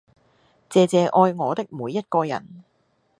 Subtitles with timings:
[0.71, 2.63] 謝謝愛我的每一個人